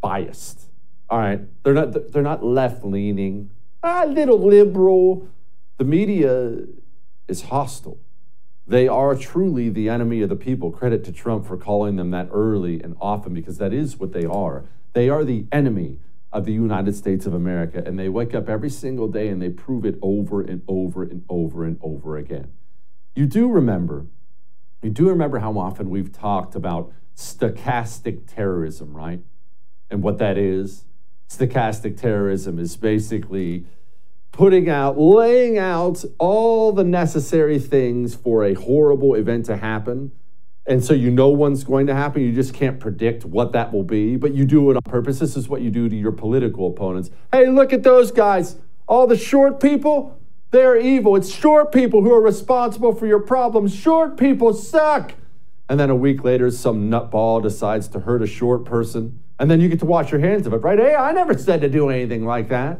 [0.00, 0.68] biased.
[1.10, 3.50] All right, they're not they're not left leaning,
[3.82, 5.28] a little liberal.
[5.76, 6.58] The media
[7.28, 7.98] is hostile.
[8.66, 10.70] They are truly the enemy of the people.
[10.70, 14.24] Credit to Trump for calling them that early and often because that is what they
[14.24, 14.64] are.
[14.94, 15.98] They are the enemy
[16.32, 19.50] of the United States of America, and they wake up every single day and they
[19.50, 22.52] prove it over and over and over and over again.
[23.14, 24.06] You do remember,
[24.82, 29.20] you do remember how often we've talked about stochastic terrorism, right?
[29.90, 30.84] And what that is
[31.28, 33.66] stochastic terrorism is basically
[34.32, 40.12] putting out, laying out all the necessary things for a horrible event to happen.
[40.66, 42.22] And so you know one's going to happen.
[42.22, 45.18] You just can't predict what that will be, but you do it on purpose.
[45.18, 47.10] This is what you do to your political opponents.
[47.32, 48.56] Hey, look at those guys.
[48.88, 50.18] All the short people,
[50.54, 51.16] they're evil.
[51.16, 53.74] It's short people who are responsible for your problems.
[53.74, 55.14] Short people suck.
[55.68, 59.60] And then a week later, some nutball decides to hurt a short person and then
[59.60, 60.78] you get to wash your hands of it, right?
[60.78, 62.78] Hey, I never said to do anything like that.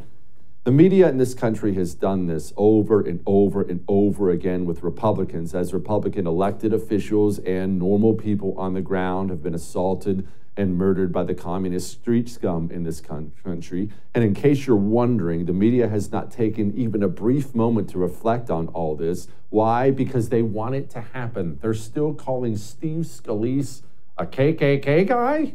[0.65, 4.83] The media in this country has done this over and over and over again with
[4.83, 10.79] Republicans as Republican elected officials and normal people on the ground have been assaulted and
[10.79, 13.91] murdered by the communist street scum in this country.
[14.15, 17.99] And in case you're wondering, the media has not taken even a brief moment to
[17.99, 19.29] reflect on all this.
[19.51, 19.91] Why?
[19.91, 21.59] Because they want it to happen.
[21.61, 23.83] They're still calling Steve Scalise
[24.17, 25.55] a KKK guy?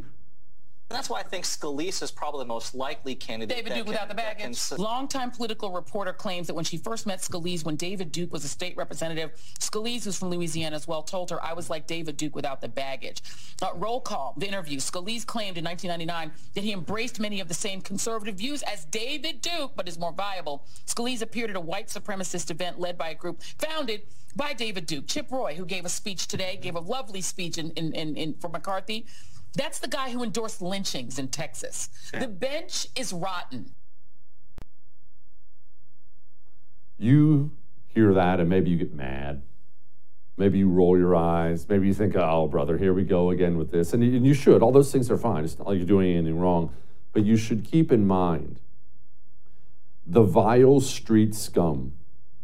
[0.90, 3.56] That's why I think Scalise is probably the most likely candidate.
[3.56, 4.68] David Duke can, without the baggage.
[4.68, 4.78] Can...
[4.78, 8.48] Longtime political reporter claims that when she first met Scalise, when David Duke was a
[8.48, 12.34] state representative, Scalise, who's from Louisiana as well, told her, I was like David Duke
[12.34, 13.22] without the baggage.
[13.62, 14.78] Uh, roll call, the interview.
[14.78, 19.42] Scalise claimed in 1999 that he embraced many of the same conservative views as David
[19.42, 20.66] Duke, but is more viable.
[20.86, 24.02] Scalise appeared at a white supremacist event led by a group founded
[24.36, 25.06] by David Duke.
[25.06, 28.34] Chip Roy, who gave a speech today, gave a lovely speech in, in, in, in
[28.34, 29.06] for McCarthy.
[29.54, 31.88] That's the guy who endorsed lynchings in Texas.
[32.18, 33.72] The bench is rotten.
[36.98, 37.52] You
[37.86, 39.42] hear that and maybe you get mad.
[40.36, 41.68] Maybe you roll your eyes.
[41.68, 43.92] Maybe you think, oh, brother, here we go again with this.
[43.92, 44.62] And you should.
[44.62, 45.44] All those things are fine.
[45.44, 46.72] It's not like you're doing anything wrong.
[47.12, 48.60] But you should keep in mind
[50.06, 51.92] the vile street scum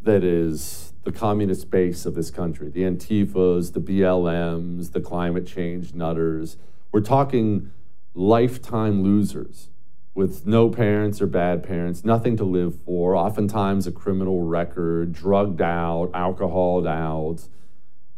[0.02, 5.94] that is the communist base of this country the Antifas, the BLMs, the climate change
[5.94, 6.56] nutters
[6.96, 7.70] we're talking
[8.14, 9.68] lifetime losers
[10.14, 15.60] with no parents or bad parents, nothing to live for, oftentimes a criminal record, drugged
[15.60, 17.40] out, alcoholed out.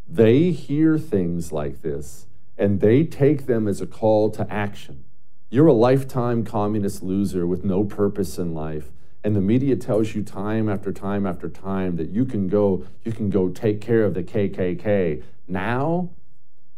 [0.08, 5.02] They hear things like this and they take them as a call to action.
[5.50, 8.92] You're a lifetime communist loser with no purpose in life.
[9.24, 13.10] And the media tells you time after time after time that you can go, you
[13.10, 15.24] can go take care of the KKK.
[15.48, 16.10] Now,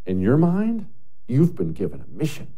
[0.07, 0.87] in your mind,
[1.31, 2.49] You've been given a mission,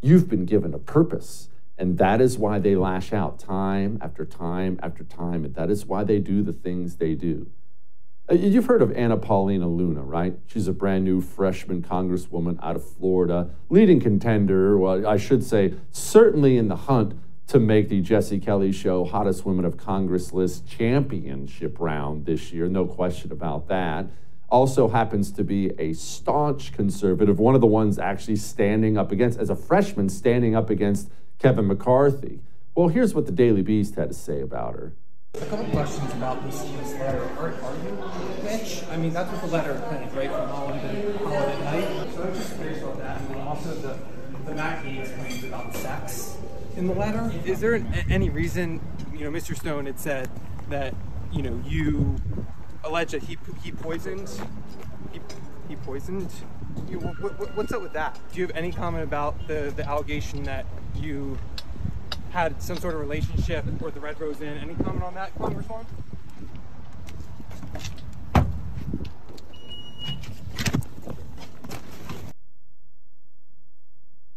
[0.00, 1.48] you've been given a purpose.
[1.76, 5.46] And that is why they lash out time after time after time.
[5.46, 7.50] And that is why they do the things they do.
[8.30, 10.38] Uh, you've heard of Anna Paulina Luna, right?
[10.46, 15.72] She's a brand new freshman congresswoman out of Florida, leading contender, well, I should say,
[15.90, 17.14] certainly in the hunt
[17.46, 22.68] to make the Jesse Kelly Show Hottest Women of Congress list championship round this year.
[22.68, 24.06] No question about that
[24.50, 29.38] also happens to be a staunch conservative, one of the ones actually standing up against,
[29.38, 31.08] as a freshman, standing up against
[31.38, 32.40] Kevin McCarthy.
[32.74, 34.94] Well, here's what the Daily Beast had to say about her.
[35.34, 37.22] A couple questions about this, this letter.
[37.38, 38.82] Are, are you Mitch?
[38.90, 42.14] I mean, that's what the letter kind of right from holiday, holiday night.
[42.14, 43.20] So I'm just curious about that.
[43.20, 43.96] And then also the,
[44.44, 46.36] the Matt Gaetz claims about sex
[46.76, 47.32] in the letter.
[47.44, 48.80] Is there any reason,
[49.12, 49.56] you know, Mr.
[49.56, 50.28] Stone had said
[50.68, 50.94] that,
[51.32, 52.16] you know, you
[52.84, 54.30] allege that he he poisoned
[55.12, 55.20] he,
[55.68, 56.30] he poisoned
[56.88, 56.98] you.
[56.98, 58.18] What, what, what's up with that?
[58.32, 60.66] Do you have any comment about the the allegation that
[60.96, 61.38] you
[62.30, 64.58] had some sort of relationship or the Red Rose Inn?
[64.58, 65.86] Any comment on that, Congresswoman?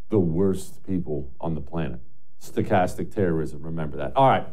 [0.10, 2.00] The worst people on the planet.
[2.40, 4.16] Stochastic terrorism, remember that.
[4.16, 4.46] All right.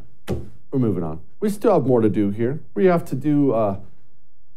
[0.71, 1.21] We're moving on.
[1.41, 2.63] We still have more to do here.
[2.75, 3.81] We have to do uh,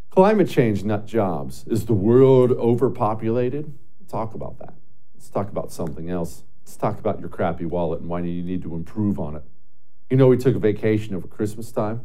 [0.09, 1.65] climate change nut jobs.
[1.67, 3.73] Is the world overpopulated?
[4.13, 4.75] talk about that.
[5.15, 6.43] Let's talk about something else.
[6.63, 9.43] Let's talk about your crappy wallet and why you need to improve on it.
[10.09, 12.01] You know, we took a vacation over Christmas time.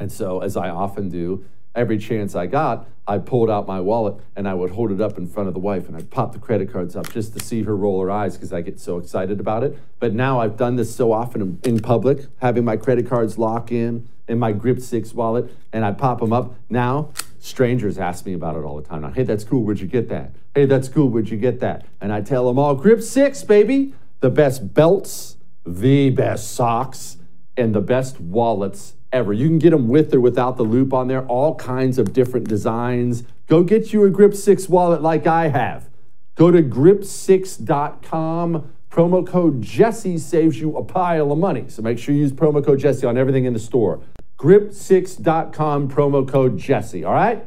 [0.00, 1.44] And so, as I often do,
[1.78, 5.16] every chance I got, I pulled out my wallet and I would hold it up
[5.16, 7.62] in front of the wife and I'd pop the credit cards up just to see
[7.62, 9.78] her roll her eyes because I get so excited about it.
[10.00, 14.08] But now I've done this so often in public, having my credit cards lock in
[14.26, 16.54] in my Grip 6 wallet and I pop them up.
[16.68, 19.02] Now, strangers ask me about it all the time.
[19.02, 19.62] Now, hey, that's cool.
[19.62, 20.32] Where'd you get that?
[20.54, 21.08] Hey, that's cool.
[21.08, 21.86] Where'd you get that?
[22.00, 23.94] And I tell them all Grip 6, baby.
[24.20, 27.18] The best belts, the best socks,
[27.56, 29.32] and the best wallets ever.
[29.32, 32.48] You can get them with or without the loop on there, all kinds of different
[32.48, 33.24] designs.
[33.46, 35.88] Go get you a Grip 6 wallet like I have.
[36.34, 38.72] Go to grip6.com.
[38.90, 41.64] Promo code Jesse saves you a pile of money.
[41.68, 44.00] So make sure you use promo code Jesse on everything in the store.
[44.38, 47.04] Grip6.com, promo code Jesse.
[47.04, 47.44] All right?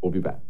[0.00, 0.40] We'll be back.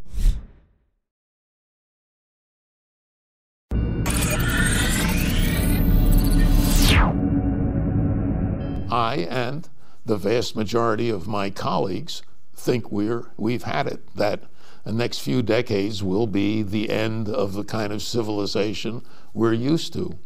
[8.89, 9.69] I and
[10.07, 12.23] the vast majority of my colleagues
[12.55, 14.15] think we're we've had it.
[14.15, 14.45] That
[14.85, 19.03] the next few decades will be the end of the kind of civilization
[19.35, 20.19] we're used to.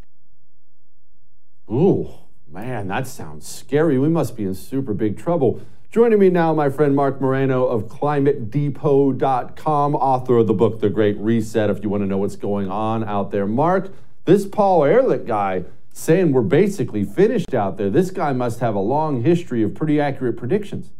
[1.71, 2.11] Ooh,
[2.51, 3.99] man, that sounds scary.
[3.99, 5.63] We must be in super big trouble.
[5.91, 11.19] Joining me now, my friend Mark Morano of ClimateDepot.com, author of the book The Great
[11.19, 13.47] Reset, if you want to know what's going on out there.
[13.47, 13.93] Mark,
[14.25, 15.65] this Paul Ehrlich guy
[16.01, 17.91] saying we're basically finished out there.
[17.91, 20.91] This guy must have a long history of pretty accurate predictions.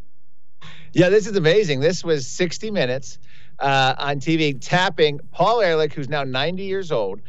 [0.93, 1.79] Yeah, this is amazing.
[1.79, 3.17] This was 60 Minutes
[3.59, 7.21] uh, on TV tapping Paul Ehrlich, who's now 90 years old,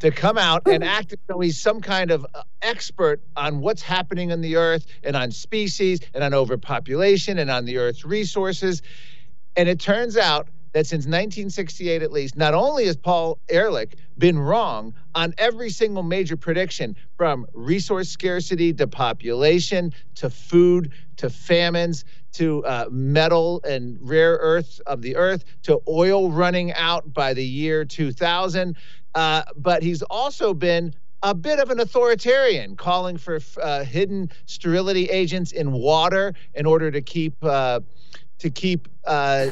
[0.00, 3.82] to come out and act as though he's some kind of uh, expert on what's
[3.82, 8.82] happening on the earth and on species and on overpopulation and on the earth's resources.
[9.56, 14.38] And it turns out that since 1968 at least, not only has Paul Ehrlich been
[14.38, 22.04] wrong on every single major prediction from resource scarcity to population to food to famines
[22.32, 27.44] to uh, metal and rare earths of the earth to oil running out by the
[27.44, 28.76] year 2000,
[29.14, 35.06] uh, but he's also been a bit of an authoritarian, calling for uh, hidden sterility
[35.06, 37.80] agents in water in order to keep uh,
[38.38, 39.48] to keep uh,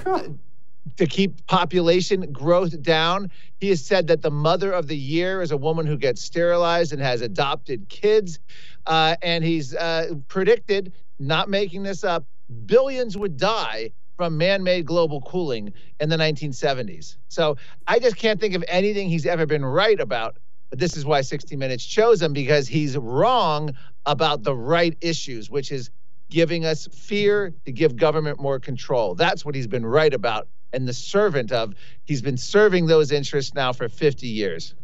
[0.97, 3.30] to keep population growth down.
[3.61, 6.93] He has said that the mother of the year is a woman who gets sterilized
[6.93, 8.39] and has adopted kids,
[8.86, 12.24] uh, and he's uh, predicted, not making this up,
[12.66, 17.16] billions would die from man-made global cooling in the 1970s.
[17.28, 20.39] So I just can't think of anything he's ever been right about
[20.70, 23.74] but this is why 60 Minutes chose him because he's wrong
[24.07, 25.91] about the right issues, which is
[26.30, 29.14] giving us fear to give government more control.
[29.14, 31.75] That's what he's been right about and the servant of.
[32.05, 34.75] He's been serving those interests now for 50 years.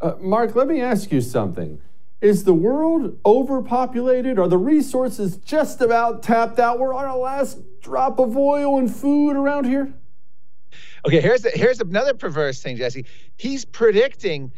[0.00, 1.80] Uh, Mark, let me ask you something.
[2.20, 4.38] Is the world overpopulated?
[4.38, 6.78] Are the resources just about tapped out?
[6.78, 9.92] We're on our last drop of oil and food around here?
[11.06, 13.06] Okay, here's the, here's another perverse thing, Jesse.
[13.36, 14.52] He's predicting,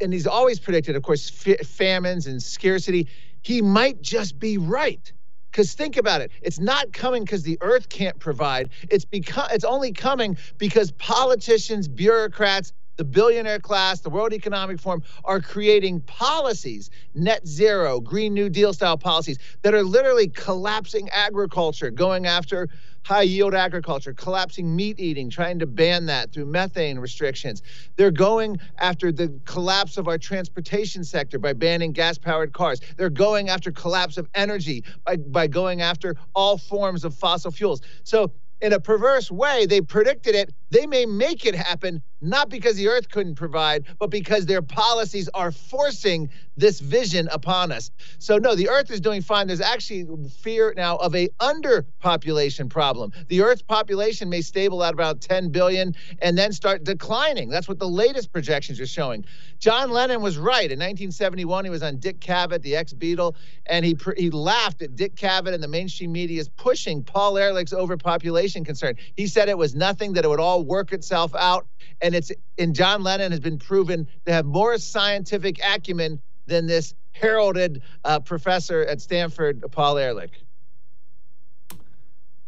[0.00, 3.08] and he's always predicted, of course, f- famines and scarcity.
[3.42, 5.12] He might just be right.
[5.52, 8.70] Because think about it, it's not coming because the earth can't provide.
[8.88, 15.02] It's because it's only coming because politicians, bureaucrats, the billionaire class, the World Economic Forum
[15.24, 21.90] are creating policies, net zero, Green New Deal style policies that are literally collapsing agriculture,
[21.90, 22.68] going after
[23.04, 27.62] high yield agriculture, collapsing meat eating, trying to ban that through methane restrictions.
[27.96, 32.80] They're going after the collapse of our transportation sector by banning gas powered cars.
[32.96, 37.82] They're going after collapse of energy by, by going after all forms of fossil fuels.
[38.04, 40.54] So in a perverse way, they predicted it.
[40.70, 45.28] They may make it happen, not because the earth couldn't provide, but because their policies
[45.34, 47.90] are forcing this vision upon us.
[48.18, 49.46] So no, the earth is doing fine.
[49.46, 53.12] There's actually fear now of a underpopulation problem.
[53.28, 57.48] The earth's population may stable at about 10 billion and then start declining.
[57.48, 59.24] That's what the latest projections are showing.
[59.58, 60.70] John Lennon was right.
[60.70, 63.34] In 1971, he was on Dick Cavett, the ex-Beatle,
[63.66, 68.64] and he he laughed at Dick Cavett and the mainstream media's pushing Paul Ehrlich's overpopulation
[68.64, 68.96] concern.
[69.16, 71.66] He said it was nothing, that it would all work itself out.
[72.00, 76.94] And it's and John Lennon has been proven to have more scientific acumen than this
[77.12, 80.32] heralded uh, professor at Stanford, Paul Ehrlich.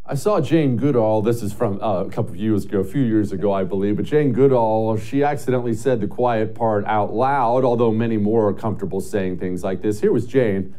[0.06, 1.22] I saw Jane Goodall.
[1.22, 3.96] This is from uh, a couple of years ago, a few years ago, I believe.
[3.96, 8.52] But Jane Goodall, she accidentally said the quiet part out loud, although many more are
[8.52, 10.00] comfortable saying things like this.
[10.00, 10.74] Here was Jane.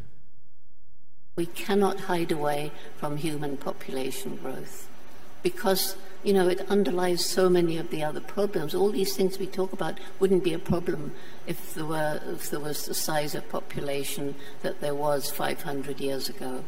[1.36, 4.88] We cannot hide away from human population growth
[5.42, 8.74] because you know, it underlies so many of the other problems.
[8.74, 11.14] All these things we talk about wouldn't be a problem
[11.46, 16.28] if there were if there was the size of population that there was 500 years
[16.28, 16.64] ago.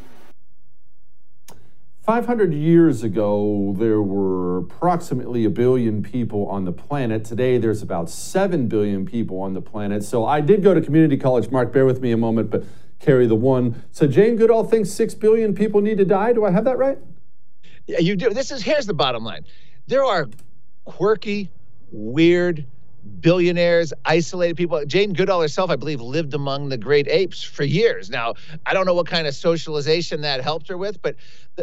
[2.02, 7.24] 500 years ago, there were approximately a billion people on the planet.
[7.24, 10.02] Today, there's about 7 billion people on the planet.
[10.04, 11.50] So I did go to community college.
[11.50, 12.64] Mark, bear with me a moment, but
[12.98, 13.82] carry the one.
[13.92, 16.32] So Jane Goodall thinks 6 billion people need to die.
[16.32, 16.98] Do I have that right?
[17.88, 18.30] You do.
[18.30, 19.44] This is here's the bottom line.
[19.86, 20.28] There are
[20.84, 21.50] quirky,
[21.90, 22.66] weird
[23.20, 24.84] billionaires, isolated people.
[24.84, 28.10] Jane Goodall herself, I believe, lived among the great apes for years.
[28.10, 28.34] Now,
[28.66, 31.16] I don't know what kind of socialization that helped her with, but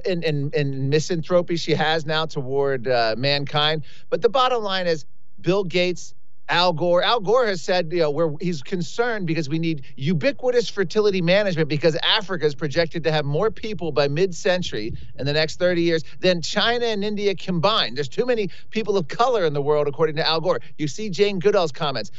[0.04, 3.84] in in, in misanthropy she has now toward uh, mankind.
[4.10, 5.06] But the bottom line is,
[5.40, 6.16] Bill Gates
[6.50, 7.02] Al Gore.
[7.02, 11.70] Al Gore has said, you know, where he's concerned because we need ubiquitous fertility management
[11.70, 16.04] because Africa is projected to have more people by mid-century in the next 30 years
[16.20, 17.98] than China and India combined.
[17.98, 20.60] There's too many people of color in the world, according to Al Gore.
[20.78, 22.12] You see Jane Goodall's comments.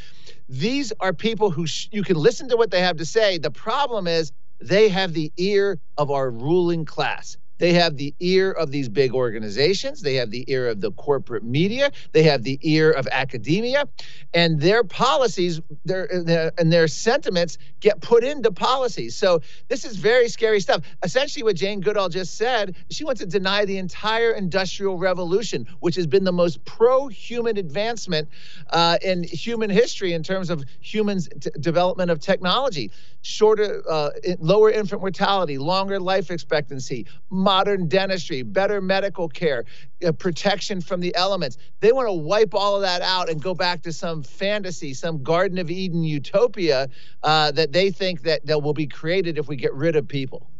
[0.48, 3.38] These are people who sh- you can listen to what they have to say.
[3.38, 7.36] The problem is they have the ear of our ruling class.
[7.58, 10.02] They have the ear of these big organizations.
[10.02, 11.90] They have the ear of the corporate media.
[12.12, 13.88] They have the ear of academia.
[14.34, 19.16] And their policies their, their, and their sentiments get put into policies.
[19.16, 20.84] So this is very scary stuff.
[21.02, 25.96] Essentially, what Jane Goodall just said, she wants to deny the entire industrial revolution, which
[25.96, 28.28] has been the most pro human advancement
[28.70, 32.90] uh, in human history in terms of humans' t- development of technology.
[33.22, 37.06] Shorter, uh, lower infant mortality, longer life expectancy
[37.46, 39.64] modern dentistry, better medical care,
[40.04, 41.58] uh, protection from the elements.
[41.78, 45.22] They want to wipe all of that out and go back to some fantasy, some
[45.22, 46.88] Garden of Eden utopia
[47.22, 50.50] uh, that they think that, that will be created if we get rid of people.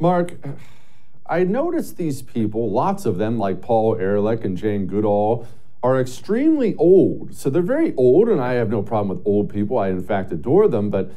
[0.00, 0.32] Mark,
[1.26, 5.46] I noticed these people, lots of them, like Paul Ehrlich and Jane Goodall,
[5.82, 7.34] are extremely old.
[7.34, 9.76] So they're very old, and I have no problem with old people.
[9.76, 10.88] I, in fact, adore them.
[10.88, 11.12] But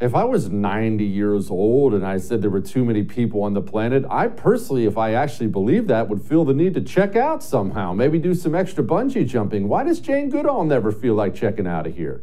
[0.00, 3.54] if I was 90 years old and I said there were too many people on
[3.54, 7.14] the planet, I personally, if I actually believed that, would feel the need to check
[7.14, 9.68] out somehow, maybe do some extra bungee jumping.
[9.68, 12.22] Why does Jane Goodall never feel like checking out of here?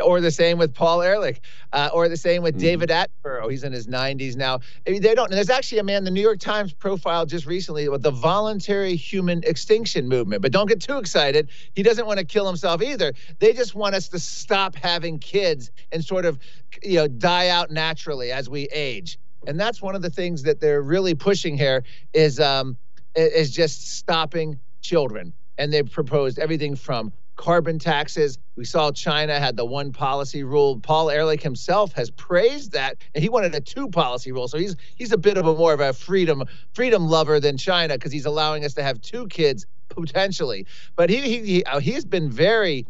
[0.00, 1.40] Or the same with Paul Ehrlich,
[1.72, 2.62] uh, or the same with mm-hmm.
[2.62, 3.50] David Attenborough.
[3.50, 4.60] He's in his 90s now.
[4.84, 5.30] They don't.
[5.30, 9.42] There's actually a man, the New York Times profile just recently with the voluntary human
[9.44, 10.42] extinction movement.
[10.42, 11.48] But don't get too excited.
[11.74, 13.12] He doesn't want to kill himself either.
[13.38, 16.38] They just want us to stop having kids and sort of,
[16.82, 19.18] you know, die out naturally as we age.
[19.46, 22.76] And that's one of the things that they're really pushing here is um,
[23.14, 25.32] is just stopping children.
[25.56, 28.38] And they've proposed everything from carbon taxes.
[28.56, 30.78] We saw China had the one policy rule.
[30.80, 34.48] Paul Ehrlich himself has praised that, and he wanted a two policy rule.
[34.48, 37.94] So he's he's a bit of a more of a freedom freedom lover than China
[37.94, 40.66] because he's allowing us to have two kids potentially.
[40.96, 42.84] But he he, he uh, he's been very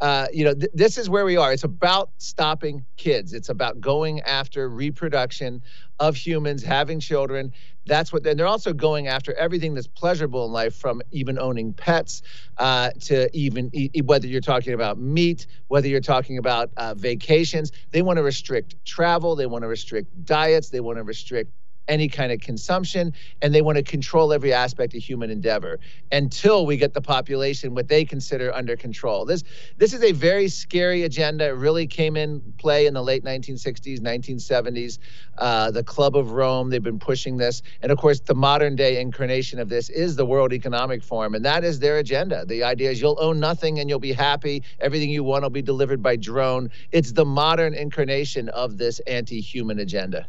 [0.00, 1.52] uh, you know, th- this is where we are.
[1.52, 3.32] It's about stopping kids.
[3.32, 5.62] It's about going after reproduction
[5.98, 7.52] of humans, having children.
[7.86, 11.72] That's what, and they're also going after everything that's pleasurable in life, from even owning
[11.74, 12.22] pets
[12.58, 17.72] uh, to even e- whether you're talking about meat, whether you're talking about uh, vacations.
[17.90, 19.36] They want to restrict travel.
[19.36, 20.70] They want to restrict diets.
[20.70, 21.52] They want to restrict
[21.90, 23.12] any kind of consumption,
[23.42, 25.78] and they want to control every aspect of human endeavor
[26.12, 29.26] until we get the population what they consider under control.
[29.26, 29.42] This
[29.76, 31.46] this is a very scary agenda.
[31.46, 34.98] It really came in play in the late 1960s, 1970s.
[35.36, 39.00] Uh, the Club of Rome, they've been pushing this, and of course, the modern day
[39.00, 42.44] incarnation of this is the World Economic Forum, and that is their agenda.
[42.46, 44.62] The idea is you'll own nothing and you'll be happy.
[44.80, 46.70] Everything you want will be delivered by drone.
[46.92, 50.26] It's the modern incarnation of this anti-human agenda.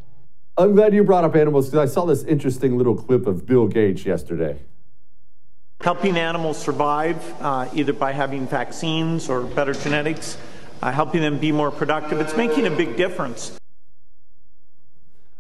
[0.62, 3.68] I'm glad you brought up animals because I saw this interesting little clip of Bill
[3.68, 4.60] Gates yesterday.
[5.82, 10.38] Helping animals survive, uh, either by having vaccines or better genetics,
[10.84, 13.58] uh, helping them be more productive, it's making a big difference.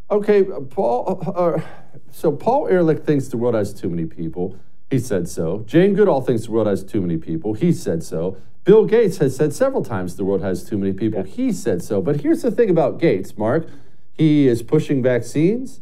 [0.09, 1.22] Okay, Paul.
[1.24, 1.61] Uh, uh,
[2.09, 4.57] so Paul Ehrlich thinks the world has too many people.
[4.89, 5.63] He said so.
[5.67, 7.53] Jane Goodall thinks the world has too many people.
[7.53, 8.38] He said so.
[8.63, 11.19] Bill Gates has said several times the world has too many people.
[11.19, 11.32] Yeah.
[11.32, 12.01] He said so.
[12.01, 13.67] But here's the thing about Gates, Mark.
[14.22, 15.82] He is pushing vaccines.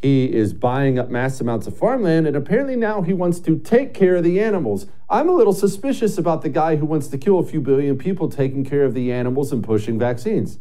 [0.00, 3.92] He is buying up mass amounts of farmland, and apparently now he wants to take
[3.92, 4.86] care of the animals.
[5.10, 8.30] I'm a little suspicious about the guy who wants to kill a few billion people
[8.30, 10.58] taking care of the animals and pushing vaccines.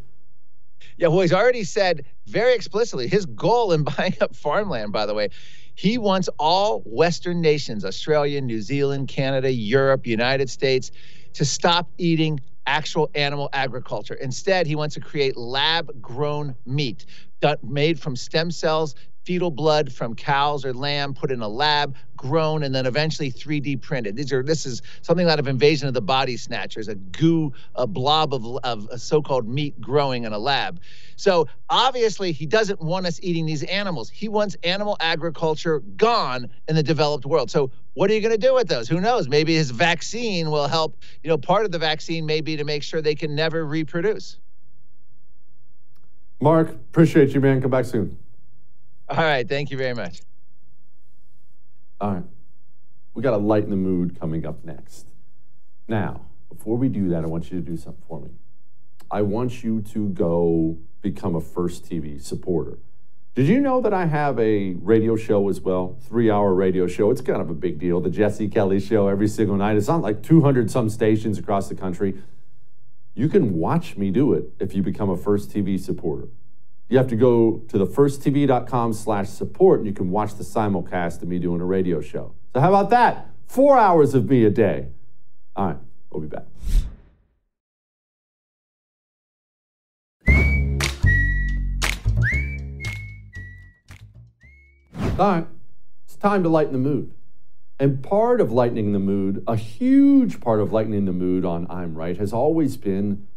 [0.97, 5.13] Yeah, well, he's already said very explicitly his goal in buying up farmland, by the
[5.13, 5.29] way,
[5.73, 10.91] he wants all Western nations, Australia, New Zealand, Canada, Europe, United States,
[11.31, 14.15] to stop eating actual animal agriculture.
[14.15, 17.05] Instead, he wants to create lab grown meat
[17.63, 22.63] made from stem cells, fetal blood from cows or lamb, put in a lab, grown,
[22.63, 24.15] and then eventually 3D printed.
[24.15, 27.87] These are this is something out of Invasion of the Body Snatchers, a goo, a
[27.87, 30.79] blob of, of so-called meat growing in a lab.
[31.15, 34.09] So obviously, he doesn't want us eating these animals.
[34.09, 37.49] He wants animal agriculture gone in the developed world.
[37.49, 38.87] So what are you going to do with those?
[38.87, 39.27] Who knows?
[39.27, 40.97] Maybe his vaccine will help.
[41.23, 44.37] You know, part of the vaccine may be to make sure they can never reproduce.
[46.39, 47.61] Mark, appreciate you, man.
[47.61, 48.17] Come back soon.
[49.09, 49.47] All right.
[49.47, 50.21] Thank you very much.
[52.01, 52.23] All right.
[53.13, 55.07] We got to lighten the mood coming up next.
[55.87, 58.31] Now, before we do that, I want you to do something for me.
[59.09, 62.79] I want you to go become a First TV supporter.
[63.35, 65.97] Did you know that I have a radio show as well?
[66.01, 67.11] Three hour radio show.
[67.11, 67.99] It's kind of a big deal.
[68.01, 69.75] The Jesse Kelly show every single night.
[69.75, 72.15] It's on like 200 some stations across the country.
[73.15, 76.27] You can watch me do it if you become a First TV supporter.
[76.89, 81.21] You have to go to the firsttv.com slash support and you can watch the simulcast
[81.21, 82.35] of me doing a radio show.
[82.53, 83.29] So how about that?
[83.47, 84.89] Four hours of me a day.
[85.55, 85.77] All right,
[86.11, 86.43] we'll be back.
[95.17, 95.47] All right,
[96.03, 97.13] it's time to lighten the mood.
[97.79, 101.95] And part of lightening the mood, a huge part of lightening the mood on I'm
[101.95, 103.27] Right, has always been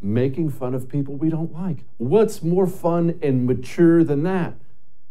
[0.00, 1.78] making fun of people we don't like.
[1.98, 4.54] What's more fun and mature than that?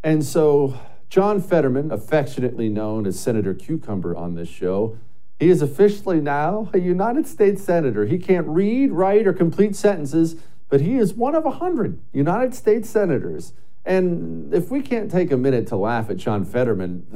[0.04, 4.98] And so, John Fetterman, affectionately known as Senator Cucumber on this show,
[5.40, 8.06] he is officially now a United States Senator.
[8.06, 10.36] He can't read, write, or complete sentences,
[10.70, 13.54] but he is one of a hundred United States Senators.
[13.84, 17.08] And if we can't take a minute to laugh at John Fetterman,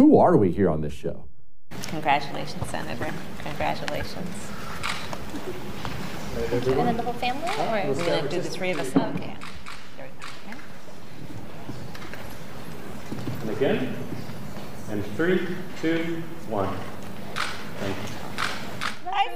[0.00, 1.24] who are we here on this show?
[1.88, 3.12] Congratulations, Senator.
[3.40, 4.50] Congratulations.
[6.52, 7.44] And then the whole family?
[7.44, 8.96] Or are we going to do the three of us?
[8.96, 9.36] Okay.
[13.42, 13.94] And again.
[14.88, 15.46] And three,
[15.82, 16.74] two, one.
[17.80, 18.14] Thank you.
[19.04, 19.26] Hi,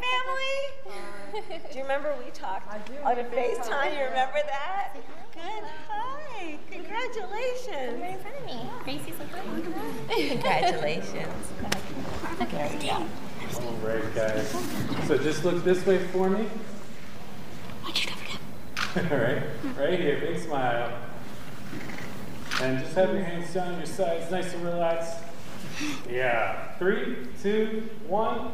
[1.35, 1.59] family.
[1.73, 2.73] do you remember we talked
[3.05, 3.99] on a FaceTime?
[3.99, 4.95] You remember that?
[5.35, 5.65] Good.
[5.89, 6.59] Hi.
[6.71, 8.01] Congratulations.
[8.01, 8.61] Right in front of me.
[8.85, 9.33] Gracie's like,
[10.09, 11.53] Congratulations.
[12.39, 12.91] There we.
[12.91, 14.49] All right, guys.
[15.09, 16.47] So just look this way for me.
[17.83, 19.13] Want you to forget.
[19.13, 19.43] All right.
[19.77, 20.21] Right here.
[20.21, 20.93] Big smile.
[22.63, 25.19] And just have your hands down on your sides, nice and relaxed.
[26.09, 26.77] Yeah.
[26.79, 28.53] Three, two, one.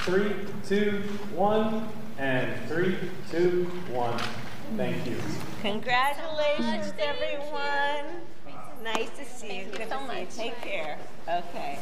[0.00, 0.34] Three,
[0.68, 1.02] two,
[1.34, 1.88] one.
[2.18, 2.98] And three,
[3.30, 4.20] two, one.
[4.74, 5.16] Thank you.
[5.62, 8.20] Congratulations, everyone.
[8.82, 9.64] Nice to see you.
[9.66, 10.50] Good to see you.
[10.50, 10.98] Take care.
[11.28, 11.78] Okay.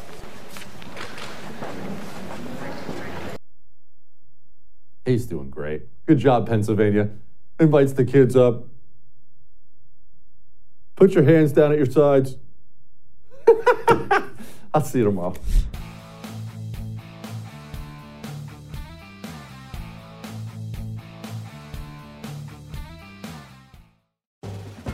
[5.05, 5.83] He's doing great.
[6.07, 7.11] Good job, Pennsylvania.
[7.59, 8.65] Invites the kids up.
[10.97, 12.37] Put your hands down at your sides.
[14.75, 15.35] I'll see you tomorrow.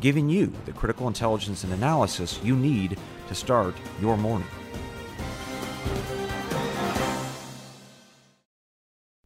[0.00, 4.48] giving you the critical intelligence and analysis you need to start your morning.